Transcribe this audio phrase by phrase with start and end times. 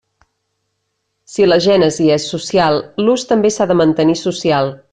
[1.33, 4.79] Si la gènesi és social, l'ús també s'ha de mantenir social.